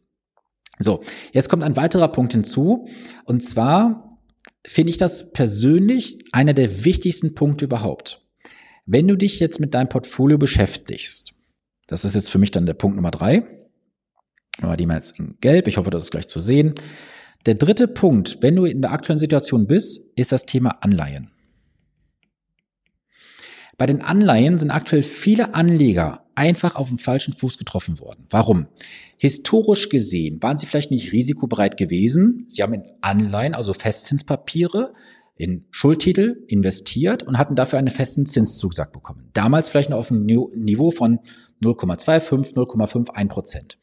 So, 0.80 1.04
jetzt 1.32 1.50
kommt 1.50 1.64
ein 1.64 1.76
weiterer 1.76 2.08
Punkt 2.08 2.34
hinzu. 2.34 2.88
Und 3.26 3.44
zwar 3.44 4.20
finde 4.66 4.92
ich 4.92 4.98
das 4.98 5.32
persönlich 5.32 6.20
einer 6.32 6.54
der 6.54 6.86
wichtigsten 6.86 7.36
Punkte 7.36 7.66
überhaupt. 7.66 8.26
Wenn 8.86 9.08
du 9.08 9.16
dich 9.16 9.40
jetzt 9.40 9.60
mit 9.60 9.74
deinem 9.74 9.90
Portfolio 9.90 10.38
beschäftigst, 10.38 11.34
das 11.88 12.06
ist 12.06 12.16
jetzt 12.16 12.32
für 12.32 12.40
mich 12.40 12.52
dann 12.52 12.66
der 12.66 12.74
Punkt 12.74 12.96
Nummer 12.96 13.12
drei. 13.12 13.44
Aber 14.62 14.78
die 14.78 14.86
mal 14.86 14.96
jetzt 14.96 15.18
in 15.20 15.38
Gelb. 15.42 15.68
Ich 15.68 15.78
hoffe, 15.78 15.90
das 15.90 16.06
ist 16.06 16.12
gleich 16.12 16.28
zu 16.28 16.40
sehen. 16.40 16.76
Der 17.46 17.56
dritte 17.56 17.88
Punkt, 17.88 18.38
wenn 18.42 18.56
du 18.56 18.66
in 18.66 18.82
der 18.82 18.92
aktuellen 18.92 19.18
Situation 19.18 19.66
bist, 19.66 20.06
ist 20.16 20.32
das 20.32 20.46
Thema 20.46 20.78
Anleihen. 20.82 21.32
Bei 23.78 23.88
den 23.88 24.02
Anleihen 24.02 24.60
sind 24.60 24.70
aktuell 24.70 25.02
viele 25.02 25.56
Anleger 25.56 26.21
einfach 26.36 26.76
auf 26.76 26.90
dem 26.90 26.98
falschen 26.98 27.34
Fuß 27.34 27.58
getroffen 27.58 28.00
worden. 28.00 28.26
Warum? 28.30 28.68
Historisch 29.18 29.90
gesehen 29.90 30.42
waren 30.42 30.58
sie 30.58 30.66
vielleicht 30.66 30.92
nicht 30.92 31.12
risikobereit 31.12 31.78
gewesen. 31.78 32.46
Sie 32.48 32.64
haben 32.64 32.74
in 32.74 32.84
Anleihen, 33.02 33.54
also 33.54 33.74
Festzinspapiere, 33.74 34.94
in 35.38 35.66
Schuldtitel 35.72 36.44
investiert 36.48 37.24
und 37.24 37.38
hatten 37.38 37.56
dafür 37.56 37.80
einen 37.80 37.90
festen 37.90 38.26
Zinszusag 38.26 38.92
bekommen. 38.92 39.30
Damals 39.34 39.70
vielleicht 39.70 39.90
noch 39.90 39.98
auf 39.98 40.12
einem 40.12 40.26
Niveau 40.26 40.92
von 40.92 41.20
0,25, 41.64 42.54
0,51 42.54 43.28
Prozent. 43.28 43.78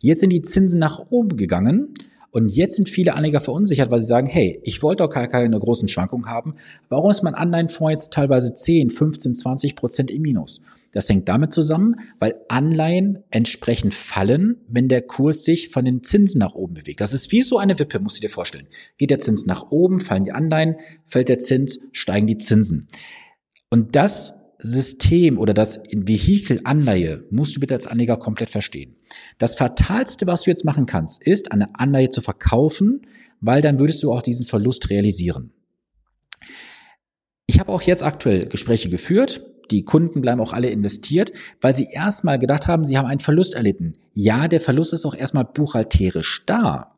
Jetzt 0.00 0.20
sind 0.20 0.30
die 0.30 0.42
Zinsen 0.42 0.80
nach 0.80 0.98
oben 1.10 1.36
gegangen 1.36 1.94
und 2.30 2.50
jetzt 2.50 2.74
sind 2.74 2.88
viele 2.88 3.14
Anleger 3.14 3.40
verunsichert, 3.40 3.92
weil 3.92 4.00
sie 4.00 4.06
sagen, 4.06 4.26
hey, 4.26 4.60
ich 4.64 4.82
wollte 4.82 5.04
doch 5.04 5.10
keine 5.10 5.58
großen 5.58 5.86
Schwankungen 5.86 6.26
haben. 6.26 6.56
Warum 6.88 7.10
ist 7.10 7.22
mein 7.22 7.36
Anleihenfonds 7.36 7.92
jetzt 7.92 8.12
teilweise 8.12 8.54
10, 8.54 8.90
15, 8.90 9.34
20 9.34 9.76
Prozent 9.76 10.10
im 10.10 10.22
Minus? 10.22 10.62
Das 10.94 11.08
hängt 11.08 11.28
damit 11.28 11.52
zusammen, 11.52 11.96
weil 12.20 12.36
Anleihen 12.48 13.18
entsprechend 13.30 13.92
fallen, 13.92 14.56
wenn 14.68 14.88
der 14.88 15.02
Kurs 15.02 15.44
sich 15.44 15.70
von 15.70 15.84
den 15.84 16.04
Zinsen 16.04 16.38
nach 16.38 16.54
oben 16.54 16.74
bewegt. 16.74 17.00
Das 17.00 17.12
ist 17.12 17.32
wie 17.32 17.42
so 17.42 17.58
eine 17.58 17.78
Wippe, 17.80 17.98
musst 17.98 18.16
du 18.16 18.20
dir 18.20 18.30
vorstellen. 18.30 18.68
Geht 18.96 19.10
der 19.10 19.18
Zins 19.18 19.44
nach 19.44 19.70
oben, 19.70 19.98
fallen 19.98 20.24
die 20.24 20.32
Anleihen, 20.32 20.76
fällt 21.06 21.28
der 21.28 21.40
Zins, 21.40 21.80
steigen 21.90 22.28
die 22.28 22.38
Zinsen. 22.38 22.86
Und 23.70 23.96
das 23.96 24.34
System 24.58 25.36
oder 25.38 25.52
das 25.52 25.82
Vehikel 25.90 26.60
Anleihe 26.62 27.24
musst 27.30 27.56
du 27.56 27.60
bitte 27.60 27.74
als 27.74 27.88
Anleger 27.88 28.16
komplett 28.16 28.50
verstehen. 28.50 28.96
Das 29.38 29.56
Fatalste, 29.56 30.28
was 30.28 30.42
du 30.42 30.50
jetzt 30.50 30.64
machen 30.64 30.86
kannst, 30.86 31.22
ist, 31.24 31.50
eine 31.50 31.74
Anleihe 31.74 32.10
zu 32.10 32.20
verkaufen, 32.20 33.02
weil 33.40 33.62
dann 33.62 33.80
würdest 33.80 34.00
du 34.04 34.12
auch 34.12 34.22
diesen 34.22 34.46
Verlust 34.46 34.90
realisieren. 34.90 35.52
Ich 37.46 37.58
habe 37.58 37.72
auch 37.72 37.82
jetzt 37.82 38.04
aktuell 38.04 38.46
Gespräche 38.46 38.88
geführt. 38.88 39.53
Die 39.70 39.84
Kunden 39.84 40.20
bleiben 40.20 40.40
auch 40.40 40.52
alle 40.52 40.70
investiert, 40.70 41.32
weil 41.60 41.74
sie 41.74 41.88
erstmal 41.90 42.38
gedacht 42.38 42.66
haben, 42.66 42.84
sie 42.84 42.98
haben 42.98 43.06
einen 43.06 43.20
Verlust 43.20 43.54
erlitten. 43.54 43.94
Ja, 44.14 44.48
der 44.48 44.60
Verlust 44.60 44.92
ist 44.92 45.04
auch 45.04 45.14
erstmal 45.14 45.44
buchhalterisch 45.44 46.44
da. 46.46 46.94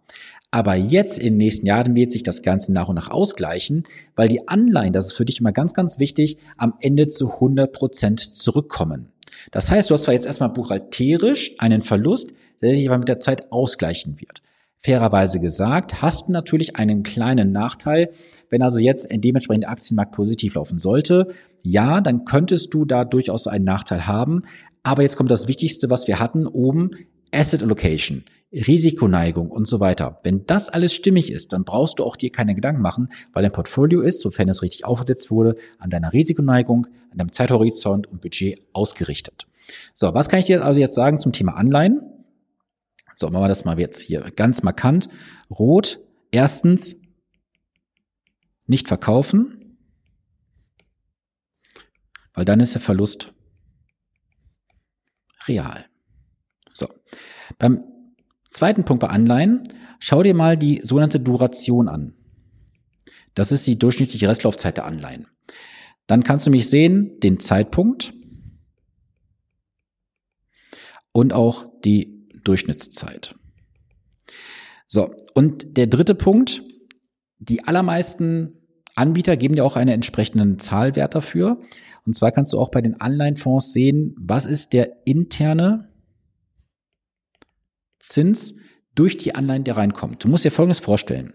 Aber 0.50 0.74
jetzt 0.74 1.18
in 1.18 1.34
den 1.34 1.36
nächsten 1.38 1.66
Jahren 1.66 1.94
wird 1.94 2.12
sich 2.12 2.22
das 2.22 2.42
Ganze 2.42 2.72
nach 2.72 2.88
und 2.88 2.94
nach 2.94 3.10
ausgleichen, 3.10 3.84
weil 4.14 4.28
die 4.28 4.48
Anleihen, 4.48 4.92
das 4.92 5.08
ist 5.08 5.12
für 5.12 5.24
dich 5.24 5.40
immer 5.40 5.52
ganz, 5.52 5.74
ganz 5.74 5.98
wichtig, 5.98 6.38
am 6.56 6.74
Ende 6.80 7.08
zu 7.08 7.32
100 7.34 7.72
Prozent 7.72 8.20
zurückkommen. 8.20 9.08
Das 9.50 9.70
heißt, 9.70 9.90
du 9.90 9.94
hast 9.94 10.04
zwar 10.04 10.14
jetzt 10.14 10.26
erstmal 10.26 10.48
buchhalterisch 10.50 11.54
einen 11.58 11.82
Verlust, 11.82 12.32
der 12.62 12.74
sich 12.74 12.88
aber 12.88 12.98
mit 12.98 13.08
der 13.08 13.20
Zeit 13.20 13.52
ausgleichen 13.52 14.20
wird. 14.20 14.42
Fairerweise 14.86 15.40
gesagt, 15.40 16.00
hast 16.00 16.28
du 16.28 16.32
natürlich 16.32 16.76
einen 16.76 17.02
kleinen 17.02 17.50
Nachteil, 17.50 18.10
wenn 18.50 18.62
also 18.62 18.78
jetzt 18.78 19.08
dementsprechend 19.10 19.64
der 19.64 19.72
Aktienmarkt 19.72 20.12
positiv 20.12 20.54
laufen 20.54 20.78
sollte. 20.78 21.34
Ja, 21.64 22.00
dann 22.00 22.24
könntest 22.24 22.72
du 22.72 22.84
da 22.84 23.04
durchaus 23.04 23.48
einen 23.48 23.64
Nachteil 23.64 24.06
haben. 24.06 24.42
Aber 24.84 25.02
jetzt 25.02 25.16
kommt 25.16 25.32
das 25.32 25.48
Wichtigste, 25.48 25.90
was 25.90 26.06
wir 26.06 26.20
hatten 26.20 26.46
oben, 26.46 26.90
Asset 27.34 27.64
Allocation. 27.64 28.22
Risikoneigung 28.52 29.50
und 29.50 29.66
so 29.66 29.80
weiter. 29.80 30.20
Wenn 30.22 30.46
das 30.46 30.68
alles 30.68 30.94
stimmig 30.94 31.32
ist, 31.32 31.52
dann 31.52 31.64
brauchst 31.64 31.98
du 31.98 32.04
auch 32.04 32.14
dir 32.14 32.30
keine 32.30 32.54
Gedanken 32.54 32.80
machen, 32.80 33.08
weil 33.32 33.42
dein 33.42 33.50
Portfolio 33.50 34.02
ist, 34.02 34.20
sofern 34.20 34.48
es 34.48 34.62
richtig 34.62 34.84
aufgesetzt 34.84 35.32
wurde, 35.32 35.56
an 35.80 35.90
deiner 35.90 36.12
Risikoneigung, 36.12 36.86
an 37.10 37.18
deinem 37.18 37.32
Zeithorizont 37.32 38.06
und 38.06 38.20
Budget 38.20 38.62
ausgerichtet. 38.72 39.48
So, 39.94 40.14
was 40.14 40.28
kann 40.28 40.38
ich 40.38 40.46
dir 40.46 40.64
also 40.64 40.78
jetzt 40.78 40.94
sagen 40.94 41.18
zum 41.18 41.32
Thema 41.32 41.56
Anleihen? 41.56 42.02
So, 43.18 43.30
machen 43.30 43.44
wir 43.44 43.48
das 43.48 43.64
mal 43.64 43.80
jetzt 43.80 44.00
hier 44.00 44.30
ganz 44.30 44.62
markant. 44.62 45.08
Rot, 45.48 46.00
erstens, 46.30 47.00
nicht 48.66 48.88
verkaufen, 48.88 49.78
weil 52.34 52.44
dann 52.44 52.60
ist 52.60 52.74
der 52.74 52.82
Verlust 52.82 53.32
real. 55.48 55.86
So, 56.74 56.88
beim 57.58 57.84
Zweiten 58.50 58.84
Punkt 58.84 59.00
bei 59.00 59.08
Anleihen. 59.08 59.62
Schau 59.98 60.22
dir 60.22 60.32
mal 60.32 60.56
die 60.56 60.80
sogenannte 60.82 61.20
Duration 61.20 61.88
an. 61.88 62.14
Das 63.34 63.52
ist 63.52 63.66
die 63.66 63.78
durchschnittliche 63.78 64.28
Restlaufzeit 64.28 64.78
der 64.78 64.86
Anleihen. 64.86 65.26
Dann 66.06 66.22
kannst 66.22 66.46
du 66.46 66.50
mich 66.50 66.70
sehen, 66.70 67.20
den 67.20 67.38
Zeitpunkt 67.38 68.14
und 71.12 71.34
auch 71.34 71.66
die 71.84 72.15
Durchschnittszeit. 72.46 73.34
So, 74.88 75.10
und 75.34 75.76
der 75.76 75.86
dritte 75.86 76.14
Punkt, 76.14 76.62
die 77.38 77.64
allermeisten 77.64 78.52
Anbieter 78.94 79.36
geben 79.36 79.54
dir 79.54 79.64
auch 79.64 79.76
einen 79.76 79.90
entsprechenden 79.90 80.58
Zahlwert 80.58 81.14
dafür. 81.14 81.60
Und 82.06 82.14
zwar 82.14 82.32
kannst 82.32 82.52
du 82.52 82.58
auch 82.58 82.70
bei 82.70 82.80
den 82.80 83.00
Anleihenfonds 83.00 83.72
sehen, 83.72 84.14
was 84.18 84.46
ist 84.46 84.72
der 84.72 85.06
interne 85.06 85.92
Zins 87.98 88.54
durch 88.94 89.16
die 89.18 89.34
Anleihen, 89.34 89.64
der 89.64 89.76
reinkommt. 89.76 90.24
Du 90.24 90.28
musst 90.28 90.44
dir 90.44 90.50
Folgendes 90.50 90.80
vorstellen. 90.80 91.34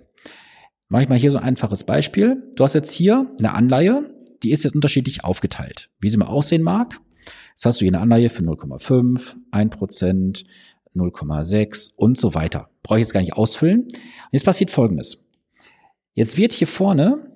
Mache 0.88 1.04
ich 1.04 1.10
mal 1.10 1.18
hier 1.18 1.32
so 1.32 1.38
ein 1.38 1.44
einfaches 1.44 1.84
Beispiel. 1.84 2.52
Du 2.56 2.64
hast 2.64 2.74
jetzt 2.74 2.92
hier 2.92 3.32
eine 3.38 3.54
Anleihe, 3.54 4.14
die 4.42 4.52
ist 4.52 4.64
jetzt 4.64 4.74
unterschiedlich 4.74 5.24
aufgeteilt. 5.24 5.90
Wie 6.00 6.10
sie 6.10 6.18
mal 6.18 6.28
aussehen 6.28 6.64
mag. 6.64 7.00
Jetzt 7.52 7.66
hast 7.66 7.80
du 7.80 7.86
hier 7.86 7.94
eine 7.94 8.02
Anleihe 8.02 8.30
für 8.30 8.44
0,5, 8.44 9.36
1%, 9.52 10.46
0,6 10.96 11.96
und 11.96 12.18
so 12.18 12.34
weiter. 12.34 12.70
Brauche 12.84 13.00
ich 13.00 13.06
jetzt 13.06 13.14
gar 13.14 13.22
nicht 13.22 13.34
ausfüllen. 13.34 13.82
Und 13.82 14.32
jetzt 14.32 14.46
passiert 14.46 14.72
Folgendes. 14.72 15.24
Jetzt 16.14 16.38
wird 16.38 16.54
hier 16.54 16.68
vorne 16.68 17.32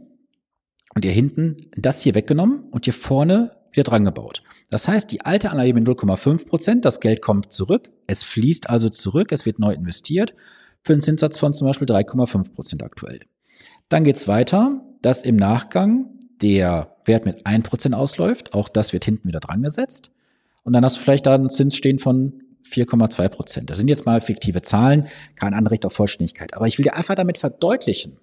und 0.94 1.06
hier 1.06 1.14
hinten 1.14 1.58
das 1.76 2.02
hier 2.02 2.16
weggenommen 2.16 2.64
und 2.72 2.86
hier 2.86 2.94
vorne 2.94 3.52
wieder 3.72 3.84
dran 3.84 4.06
gebaut. 4.06 4.42
Das 4.70 4.88
heißt, 4.88 5.12
die 5.12 5.22
alte 5.22 5.52
Anleihe 5.52 5.74
mit 5.74 5.88
0,5 5.88 6.48
Prozent, 6.48 6.86
das 6.86 7.00
Geld 7.00 7.22
kommt 7.22 7.52
zurück, 7.52 7.90
es 8.08 8.24
fließt 8.24 8.70
also 8.70 8.90
zurück, 8.90 9.32
es 9.32 9.46
wird 9.46 9.60
neu 9.60 9.74
investiert 9.74 10.34
für 10.82 10.94
einen 10.94 11.02
Zinssatz 11.02 11.38
von 11.38 11.54
zum 11.54 11.68
Beispiel 11.68 11.88
3,5 11.88 12.54
Prozent 12.54 12.84
aktuell. 12.84 13.22
Dann 13.90 14.04
geht's 14.04 14.28
weiter, 14.28 14.82
dass 15.02 15.22
im 15.24 15.36
Nachgang 15.36 16.10
der 16.42 16.96
Wert 17.06 17.26
mit 17.26 17.46
1 17.46 17.68
Prozent 17.68 17.96
ausläuft, 17.96 18.54
auch 18.54 18.70
das 18.70 18.94
wird 18.94 19.06
hinten 19.06 19.28
wieder 19.28 19.40
dran 19.40 19.62
gesetzt. 19.62 20.12
Und 20.64 20.74
dann 20.74 20.84
hast 20.84 20.98
du 20.98 21.02
vielleicht 21.02 21.26
da 21.26 21.36
einen 21.36 21.50
Zins 21.50 21.76
stehen 21.76 22.00
von 22.00 22.42
4,2 22.70 23.30
Prozent. 23.30 23.70
Das 23.70 23.78
sind 23.78 23.88
jetzt 23.88 24.06
mal 24.06 24.22
fiktive 24.22 24.62
Zahlen, 24.62 25.08
kein 25.36 25.54
Anrecht 25.54 25.86
auf 25.86 25.94
Vollständigkeit. 25.94 26.54
Aber 26.54 26.68
ich 26.68 26.78
will 26.78 26.84
dir 26.84 26.96
einfach 26.96 27.16
damit 27.16 27.38
verdeutlichen, 27.38 28.18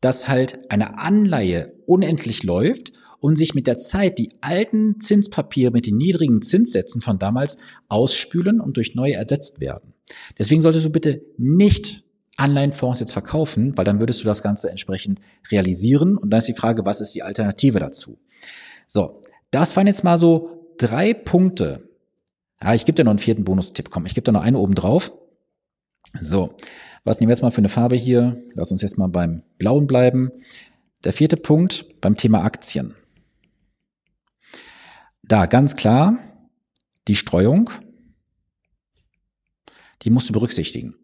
dass 0.00 0.28
halt 0.28 0.70
eine 0.70 0.98
Anleihe 0.98 1.72
unendlich 1.86 2.42
läuft 2.42 2.92
und 3.20 3.36
sich 3.36 3.54
mit 3.54 3.66
der 3.66 3.76
Zeit 3.76 4.18
die 4.18 4.30
alten 4.40 5.00
Zinspapiere 5.00 5.72
mit 5.72 5.86
den 5.86 5.96
niedrigen 5.96 6.42
Zinssätzen 6.42 7.00
von 7.00 7.18
damals 7.18 7.56
ausspülen 7.88 8.60
und 8.60 8.76
durch 8.76 8.94
neue 8.94 9.14
ersetzt 9.14 9.60
werden. 9.60 9.94
Deswegen 10.38 10.62
solltest 10.62 10.86
du 10.86 10.90
bitte 10.90 11.22
nicht 11.36 12.04
Anleihenfonds 12.36 13.00
jetzt 13.00 13.12
verkaufen, 13.12 13.76
weil 13.76 13.84
dann 13.84 13.98
würdest 13.98 14.20
du 14.22 14.26
das 14.26 14.42
Ganze 14.42 14.70
entsprechend 14.70 15.20
realisieren. 15.50 16.16
Und 16.16 16.30
dann 16.30 16.38
ist 16.38 16.48
die 16.48 16.54
Frage, 16.54 16.84
was 16.84 17.00
ist 17.00 17.14
die 17.14 17.22
Alternative 17.22 17.80
dazu? 17.80 18.18
So, 18.86 19.20
das 19.50 19.76
waren 19.76 19.88
jetzt 19.88 20.04
mal 20.04 20.18
so 20.18 20.72
drei 20.78 21.12
Punkte. 21.14 21.87
Ja, 22.62 22.74
ich 22.74 22.84
gebe 22.84 22.96
dir 22.96 23.04
noch 23.04 23.10
einen 23.10 23.18
vierten 23.18 23.44
Bonustipp. 23.44 23.90
Komm, 23.90 24.06
ich 24.06 24.14
gebe 24.14 24.24
dir 24.24 24.32
noch 24.32 24.42
einen 24.42 24.56
oben 24.56 24.74
drauf. 24.74 25.12
So, 26.20 26.56
was 27.04 27.20
nehmen 27.20 27.28
wir 27.28 27.34
jetzt 27.34 27.42
mal 27.42 27.50
für 27.50 27.58
eine 27.58 27.68
Farbe 27.68 27.96
hier? 27.96 28.42
Lass 28.54 28.72
uns 28.72 28.82
jetzt 28.82 28.98
mal 28.98 29.08
beim 29.08 29.42
Blauen 29.58 29.86
bleiben. 29.86 30.30
Der 31.04 31.12
vierte 31.12 31.36
Punkt 31.36 32.00
beim 32.00 32.16
Thema 32.16 32.42
Aktien. 32.42 32.94
Da 35.22 35.46
ganz 35.46 35.76
klar 35.76 36.18
die 37.06 37.14
Streuung, 37.14 37.70
die 40.02 40.10
musst 40.10 40.28
du 40.28 40.32
berücksichtigen. 40.32 40.94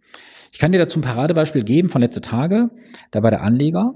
Ich 0.51 0.59
kann 0.59 0.73
dir 0.73 0.79
dazu 0.79 0.99
ein 0.99 1.03
Paradebeispiel 1.03 1.65
geben 1.65 1.89
von 1.89 2.01
letzte 2.01 2.21
Tage. 2.21 2.71
Da 3.11 3.23
war 3.23 3.31
der 3.31 3.43
Anleger. 3.43 3.95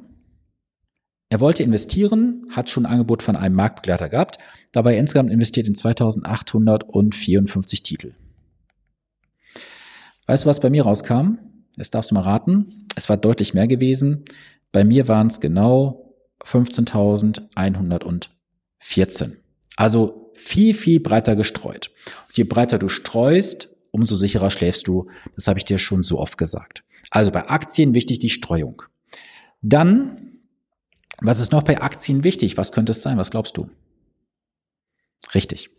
Er 1.30 1.40
wollte 1.40 1.62
investieren, 1.62 2.46
hat 2.52 2.70
schon 2.70 2.86
ein 2.86 2.92
Angebot 2.92 3.22
von 3.22 3.36
einem 3.36 3.54
Marktbegleiter 3.54 4.08
gehabt, 4.08 4.38
dabei 4.72 4.96
insgesamt 4.96 5.30
investiert 5.30 5.68
in 5.68 5.74
2854 5.74 7.82
Titel. 7.82 8.14
Weißt 10.26 10.44
du, 10.44 10.48
was 10.48 10.60
bei 10.60 10.70
mir 10.70 10.84
rauskam? 10.84 11.38
Jetzt 11.76 11.94
darfst 11.94 12.10
du 12.10 12.14
mal 12.14 12.22
raten. 12.22 12.66
Es 12.96 13.08
war 13.08 13.16
deutlich 13.16 13.54
mehr 13.54 13.66
gewesen. 13.66 14.26
Bei 14.72 14.84
mir 14.84 15.08
waren 15.08 15.28
es 15.28 15.40
genau 15.40 16.14
15.114. 16.44 19.32
Also 19.76 20.30
viel, 20.34 20.74
viel 20.74 21.00
breiter 21.00 21.34
gestreut. 21.36 21.90
Und 22.26 22.36
je 22.36 22.44
breiter 22.44 22.78
du 22.78 22.88
streust, 22.88 23.70
umso 23.90 24.16
sicherer 24.16 24.50
schläfst 24.50 24.86
du. 24.88 25.08
Das 25.34 25.48
habe 25.48 25.58
ich 25.58 25.64
dir 25.64 25.78
schon 25.78 26.02
so 26.02 26.18
oft 26.18 26.36
gesagt. 26.38 26.84
Also 27.10 27.30
bei 27.30 27.48
Aktien 27.48 27.94
wichtig 27.94 28.18
die 28.18 28.28
Streuung. 28.30 28.82
Dann, 29.62 30.27
was 31.20 31.40
ist 31.40 31.52
noch 31.52 31.62
bei 31.62 31.80
Aktien 31.80 32.24
wichtig? 32.24 32.56
Was 32.56 32.72
könnte 32.72 32.92
es 32.92 33.02
sein? 33.02 33.18
Was 33.18 33.30
glaubst 33.30 33.56
du? 33.56 33.68
Richtig. 35.34 35.70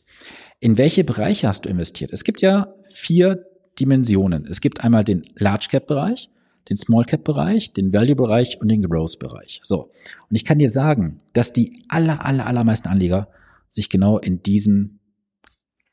In 0.59 0.77
welche 0.77 1.03
Bereiche 1.03 1.47
hast 1.47 1.65
du 1.65 1.69
investiert? 1.69 2.11
Es 2.11 2.23
gibt 2.23 2.41
ja 2.41 2.73
vier 2.85 3.45
Dimensionen. 3.79 4.45
Es 4.45 4.59
gibt 4.59 4.83
einmal 4.83 5.03
den 5.03 5.23
Large 5.35 5.67
Cap 5.71 5.87
Bereich, 5.87 6.29
den 6.67 6.77
Small 6.77 7.05
Cap 7.05 7.23
Bereich, 7.23 7.71
den 7.71 7.93
Value 7.93 8.15
Bereich 8.15 8.59
und 8.59 8.67
den 8.67 8.83
Growth 8.83 9.19
Bereich. 9.19 9.61
So. 9.63 9.91
Und 10.29 10.35
ich 10.35 10.43
kann 10.43 10.59
dir 10.59 10.69
sagen, 10.69 11.21
dass 11.33 11.53
die 11.53 11.83
aller, 11.87 12.25
aller, 12.25 12.45
allermeisten 12.45 12.89
Anleger 12.89 13.29
sich 13.69 13.89
genau 13.89 14.17
in 14.17 14.43
diesem 14.43 14.99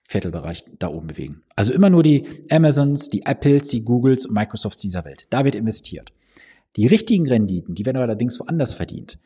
Viertelbereich 0.08 0.64
da 0.78 0.88
oben 0.88 1.08
bewegen. 1.08 1.42
Also 1.56 1.72
immer 1.72 1.90
nur 1.90 2.02
die 2.02 2.24
Amazons, 2.50 3.08
die 3.08 3.24
Apples, 3.24 3.68
die 3.68 3.82
Googles 3.84 4.26
und 4.26 4.34
Microsofts 4.34 4.82
dieser 4.82 5.04
Welt. 5.04 5.26
Da 5.30 5.44
wird 5.44 5.54
investiert. 5.54 6.12
Die 6.76 6.86
richtigen 6.86 7.26
Renditen, 7.26 7.74
die 7.74 7.86
werden 7.86 7.96
allerdings 7.96 8.38
woanders 8.38 8.74
verdient. 8.74 9.18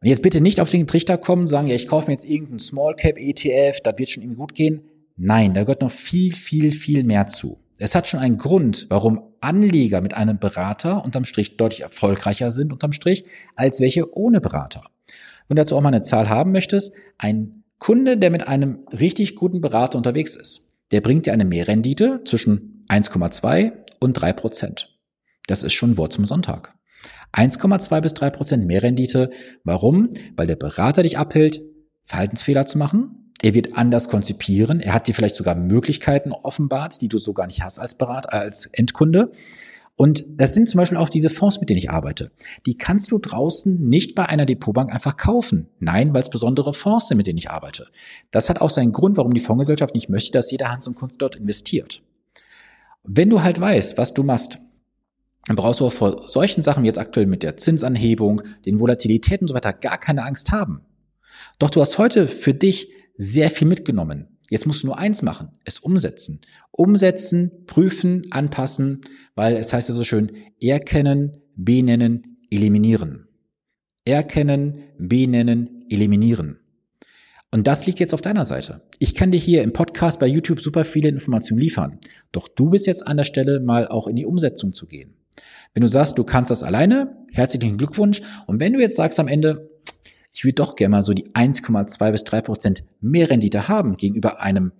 Und 0.00 0.08
jetzt 0.08 0.22
bitte 0.22 0.40
nicht 0.40 0.60
auf 0.60 0.70
den 0.70 0.86
Trichter 0.86 1.16
kommen, 1.18 1.46
sagen, 1.46 1.68
ja, 1.68 1.74
ich 1.74 1.86
kaufe 1.86 2.06
mir 2.06 2.14
jetzt 2.14 2.24
irgendeinen 2.24 2.58
Small 2.58 2.96
Cap 2.96 3.18
ETF, 3.18 3.80
das 3.82 3.98
wird 3.98 4.10
schon 4.10 4.22
irgendwie 4.22 4.40
gut 4.40 4.54
gehen. 4.54 4.82
Nein, 5.16 5.54
da 5.54 5.62
gehört 5.62 5.82
noch 5.82 5.90
viel, 5.90 6.32
viel, 6.32 6.72
viel 6.72 7.04
mehr 7.04 7.26
zu. 7.26 7.58
Es 7.78 7.94
hat 7.94 8.08
schon 8.08 8.20
einen 8.20 8.38
Grund, 8.38 8.86
warum 8.88 9.22
Anleger 9.40 10.00
mit 10.00 10.14
einem 10.14 10.38
Berater 10.38 11.04
unterm 11.04 11.24
Strich 11.24 11.56
deutlich 11.56 11.82
erfolgreicher 11.82 12.50
sind 12.50 12.72
unterm 12.72 12.92
Strich, 12.92 13.24
als 13.54 13.80
welche 13.80 14.16
ohne 14.16 14.40
Berater. 14.40 14.82
Wenn 15.48 15.56
du 15.56 15.62
dazu 15.62 15.76
auch 15.76 15.80
mal 15.80 15.88
eine 15.88 16.02
Zahl 16.02 16.28
haben 16.28 16.52
möchtest, 16.52 16.92
ein 17.18 17.64
Kunde, 17.78 18.16
der 18.16 18.30
mit 18.30 18.46
einem 18.46 18.86
richtig 18.92 19.34
guten 19.34 19.60
Berater 19.60 19.98
unterwegs 19.98 20.36
ist, 20.36 20.72
der 20.92 21.00
bringt 21.00 21.26
dir 21.26 21.32
eine 21.32 21.44
Mehrrendite 21.44 22.20
zwischen 22.24 22.84
1,2 22.88 23.72
und 23.98 24.14
3 24.14 24.32
Prozent. 24.32 24.91
Das 25.46 25.62
ist 25.62 25.74
schon 25.74 25.96
Wort 25.96 26.12
zum 26.12 26.24
Sonntag. 26.24 26.74
1,2 27.32 28.00
bis 28.00 28.14
3 28.14 28.30
Prozent 28.30 28.66
Mehrrendite. 28.66 29.30
Warum? 29.64 30.10
Weil 30.36 30.46
der 30.46 30.56
Berater 30.56 31.02
dich 31.02 31.18
abhält, 31.18 31.62
Verhaltensfehler 32.04 32.66
zu 32.66 32.78
machen. 32.78 33.32
Er 33.42 33.54
wird 33.54 33.76
anders 33.76 34.08
konzipieren. 34.08 34.80
Er 34.80 34.94
hat 34.94 35.08
dir 35.08 35.14
vielleicht 35.14 35.34
sogar 35.34 35.54
Möglichkeiten 35.54 36.32
offenbart, 36.32 37.00
die 37.00 37.08
du 37.08 37.18
so 37.18 37.32
gar 37.32 37.46
nicht 37.46 37.62
hast 37.62 37.78
als 37.78 37.96
Berater, 37.96 38.32
als 38.32 38.66
Endkunde. 38.66 39.32
Und 39.96 40.24
das 40.28 40.54
sind 40.54 40.68
zum 40.68 40.78
Beispiel 40.78 40.96
auch 40.96 41.08
diese 41.08 41.28
Fonds, 41.28 41.60
mit 41.60 41.68
denen 41.68 41.78
ich 41.78 41.90
arbeite. 41.90 42.30
Die 42.66 42.78
kannst 42.78 43.10
du 43.12 43.18
draußen 43.18 43.88
nicht 43.88 44.14
bei 44.14 44.26
einer 44.26 44.46
Depotbank 44.46 44.92
einfach 44.92 45.16
kaufen. 45.16 45.68
Nein, 45.80 46.14
weil 46.14 46.22
es 46.22 46.30
besondere 46.30 46.72
Fonds 46.72 47.08
sind, 47.08 47.18
mit 47.18 47.26
denen 47.26 47.38
ich 47.38 47.50
arbeite. 47.50 47.88
Das 48.30 48.48
hat 48.48 48.60
auch 48.60 48.70
seinen 48.70 48.92
Grund, 48.92 49.16
warum 49.16 49.34
die 49.34 49.40
Fondsgesellschaft 49.40 49.94
nicht 49.94 50.08
möchte, 50.08 50.32
dass 50.32 50.50
jeder 50.50 50.70
Hans 50.70 50.86
und 50.86 50.94
Kunst 50.94 51.16
dort 51.18 51.36
investiert. 51.36 52.02
Wenn 53.04 53.28
du 53.28 53.42
halt 53.42 53.60
weißt, 53.60 53.98
was 53.98 54.14
du 54.14 54.22
machst, 54.22 54.58
dann 55.46 55.56
brauchst 55.56 55.80
du 55.80 55.86
auch 55.86 55.92
vor 55.92 56.28
solchen 56.28 56.62
Sachen 56.62 56.84
jetzt 56.84 56.98
aktuell 56.98 57.26
mit 57.26 57.42
der 57.42 57.56
Zinsanhebung, 57.56 58.42
den 58.64 58.78
Volatilitäten 58.78 59.44
und 59.44 59.48
so 59.48 59.54
weiter 59.54 59.72
gar 59.72 59.98
keine 59.98 60.24
Angst 60.24 60.52
haben. 60.52 60.82
Doch 61.58 61.70
du 61.70 61.80
hast 61.80 61.98
heute 61.98 62.28
für 62.28 62.54
dich 62.54 62.92
sehr 63.16 63.50
viel 63.50 63.66
mitgenommen. 63.66 64.28
Jetzt 64.50 64.66
musst 64.66 64.82
du 64.82 64.88
nur 64.88 64.98
eins 64.98 65.22
machen, 65.22 65.48
es 65.64 65.78
umsetzen. 65.78 66.40
Umsetzen, 66.70 67.64
prüfen, 67.66 68.22
anpassen, 68.30 69.02
weil 69.34 69.56
es 69.56 69.72
heißt 69.72 69.88
ja 69.88 69.94
so 69.94 70.04
schön, 70.04 70.32
erkennen, 70.60 71.38
benennen, 71.56 72.38
eliminieren. 72.50 73.28
Erkennen, 74.04 74.82
benennen, 74.98 75.86
eliminieren. 75.88 76.58
Und 77.50 77.66
das 77.66 77.86
liegt 77.86 77.98
jetzt 77.98 78.14
auf 78.14 78.22
deiner 78.22 78.44
Seite. 78.44 78.82
Ich 78.98 79.14
kann 79.14 79.30
dir 79.30 79.38
hier 79.38 79.62
im 79.62 79.72
Podcast 79.72 80.18
bei 80.18 80.26
YouTube 80.26 80.60
super 80.60 80.84
viele 80.84 81.08
Informationen 81.08 81.60
liefern. 81.60 81.98
Doch 82.30 82.48
du 82.48 82.70
bist 82.70 82.86
jetzt 82.86 83.06
an 83.06 83.18
der 83.18 83.24
Stelle 83.24 83.60
mal 83.60 83.88
auch 83.88 84.06
in 84.06 84.16
die 84.16 84.26
Umsetzung 84.26 84.72
zu 84.72 84.86
gehen. 84.86 85.14
Wenn 85.74 85.82
du 85.82 85.88
sagst, 85.88 86.18
du 86.18 86.24
kannst 86.24 86.50
das 86.50 86.62
alleine, 86.62 87.16
herzlichen 87.32 87.78
Glückwunsch. 87.78 88.22
Und 88.46 88.60
wenn 88.60 88.72
du 88.72 88.80
jetzt 88.80 88.96
sagst 88.96 89.18
am 89.18 89.28
Ende, 89.28 89.70
ich 90.32 90.44
würde 90.44 90.54
doch 90.54 90.76
gerne 90.76 90.96
mal 90.96 91.02
so 91.02 91.12
die 91.12 91.30
1,2 91.30 92.10
bis 92.10 92.24
3 92.24 92.40
Prozent 92.42 92.84
mehr 93.00 93.30
Rendite 93.30 93.68
haben 93.68 93.94
gegenüber 93.94 94.40
einem 94.40 94.72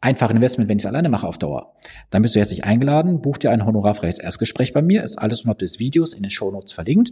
einfach 0.00 0.30
Investment, 0.30 0.68
wenn 0.68 0.78
ich 0.78 0.84
es 0.84 0.86
alleine 0.86 1.08
mache 1.08 1.26
auf 1.26 1.38
Dauer. 1.38 1.74
Dann 2.10 2.22
bist 2.22 2.34
du 2.34 2.38
herzlich 2.38 2.64
eingeladen, 2.64 3.20
buch 3.20 3.38
dir 3.38 3.50
ein 3.50 3.66
honorarfreies 3.66 4.18
Erstgespräch 4.18 4.72
bei 4.72 4.82
mir, 4.82 5.02
ist 5.02 5.18
alles 5.18 5.40
unterhalb 5.40 5.58
des 5.58 5.80
Videos 5.80 6.14
in 6.14 6.22
den 6.22 6.30
Shownotes 6.30 6.72
verlinkt. 6.72 7.10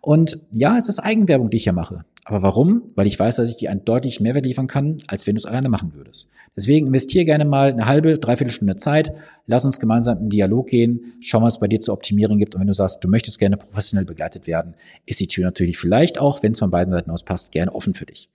Und 0.00 0.40
ja, 0.50 0.76
es 0.76 0.88
ist 0.88 0.98
Eigenwerbung, 0.98 1.50
die 1.50 1.56
ich 1.56 1.64
hier 1.64 1.72
mache. 1.72 2.04
Aber 2.24 2.42
warum? 2.42 2.82
Weil 2.94 3.06
ich 3.06 3.18
weiß, 3.18 3.36
dass 3.36 3.48
ich 3.48 3.56
dir 3.56 3.70
einen 3.70 3.84
deutlich 3.84 4.20
Mehrwert 4.20 4.44
liefern 4.44 4.66
kann, 4.66 4.98
als 5.06 5.26
wenn 5.26 5.36
du 5.36 5.38
es 5.38 5.46
alleine 5.46 5.68
machen 5.68 5.94
würdest. 5.94 6.30
Deswegen 6.56 6.88
investiere 6.88 7.24
gerne 7.24 7.44
mal 7.44 7.70
eine 7.70 7.86
halbe, 7.86 8.18
dreiviertel 8.18 8.52
Stunde 8.52 8.76
Zeit, 8.76 9.14
lass 9.46 9.64
uns 9.64 9.78
gemeinsam 9.78 10.18
in 10.18 10.28
Dialog 10.28 10.66
gehen, 10.66 11.14
schau 11.20 11.40
mal, 11.40 11.46
was 11.46 11.54
es 11.54 11.60
bei 11.60 11.68
dir 11.68 11.78
zu 11.78 11.92
optimieren 11.92 12.38
gibt. 12.38 12.54
Und 12.54 12.60
wenn 12.60 12.66
du 12.66 12.74
sagst, 12.74 13.02
du 13.02 13.08
möchtest 13.08 13.38
gerne 13.38 13.56
professionell 13.56 14.04
begleitet 14.04 14.46
werden, 14.46 14.74
ist 15.06 15.20
die 15.20 15.28
Tür 15.28 15.44
natürlich 15.44 15.78
vielleicht 15.78 16.18
auch, 16.18 16.42
wenn 16.42 16.52
es 16.52 16.58
von 16.58 16.70
beiden 16.70 16.90
Seiten 16.90 17.10
aus 17.10 17.22
passt, 17.22 17.52
gerne 17.52 17.72
offen 17.72 17.94
für 17.94 18.06
dich. 18.06 18.28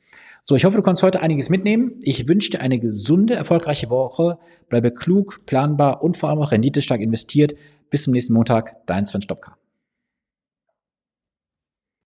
So, 0.43 0.55
ich 0.55 0.65
hoffe, 0.65 0.77
du 0.77 0.83
konntest 0.83 1.03
heute 1.03 1.21
einiges 1.21 1.49
mitnehmen. 1.49 1.99
Ich 2.01 2.27
wünsche 2.27 2.49
dir 2.49 2.61
eine 2.61 2.79
gesunde, 2.79 3.35
erfolgreiche 3.35 3.89
Woche. 3.89 4.39
Bleibe 4.69 4.91
klug, 4.91 5.45
planbar 5.45 6.03
und 6.03 6.17
vor 6.17 6.29
allem 6.29 6.39
auch 6.39 6.51
renditestark 6.51 6.99
investiert. 6.99 7.53
Bis 7.91 8.03
zum 8.03 8.13
nächsten 8.13 8.33
Montag, 8.33 8.85
dein 8.87 9.05
Sven 9.05 9.21
Stopka. 9.21 9.60